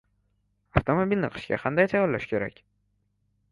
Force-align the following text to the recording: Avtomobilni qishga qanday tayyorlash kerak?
Avtomobilni 0.79 1.29
qishga 1.35 1.61
qanday 1.67 1.91
tayyorlash 1.93 2.29
kerak? 2.35 2.61